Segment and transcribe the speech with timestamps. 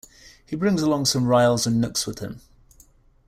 [0.43, 2.41] He brings along some Ryls and Knooks with him.